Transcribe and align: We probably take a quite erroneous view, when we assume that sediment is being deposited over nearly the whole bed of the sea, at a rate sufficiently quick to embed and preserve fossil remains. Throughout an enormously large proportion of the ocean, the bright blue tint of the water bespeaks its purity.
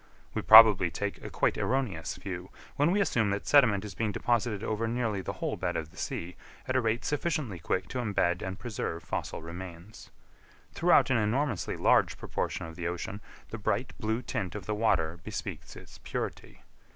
We 0.33 0.41
probably 0.41 0.89
take 0.89 1.23
a 1.23 1.29
quite 1.29 1.59
erroneous 1.59 2.15
view, 2.15 2.49
when 2.75 2.89
we 2.89 2.99
assume 3.01 3.29
that 3.29 3.45
sediment 3.45 3.85
is 3.85 3.93
being 3.93 4.11
deposited 4.11 4.63
over 4.63 4.87
nearly 4.87 5.21
the 5.21 5.33
whole 5.33 5.57
bed 5.57 5.75
of 5.77 5.91
the 5.91 5.97
sea, 5.97 6.35
at 6.67 6.75
a 6.75 6.81
rate 6.81 7.05
sufficiently 7.05 7.59
quick 7.59 7.87
to 7.89 7.99
embed 7.99 8.41
and 8.41 8.57
preserve 8.57 9.03
fossil 9.03 9.43
remains. 9.43 10.09
Throughout 10.73 11.11
an 11.11 11.17
enormously 11.17 11.77
large 11.77 12.17
proportion 12.17 12.65
of 12.65 12.75
the 12.75 12.87
ocean, 12.87 13.21
the 13.49 13.59
bright 13.59 13.93
blue 13.99 14.23
tint 14.23 14.55
of 14.55 14.65
the 14.65 14.73
water 14.73 15.19
bespeaks 15.23 15.75
its 15.75 15.99
purity. 15.99 16.63